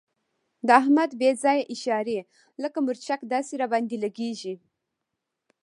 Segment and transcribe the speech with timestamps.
[0.67, 2.17] د احمد بې ځایه اشارې
[2.63, 4.55] لکه مرچک داسې را باندې لګېږي.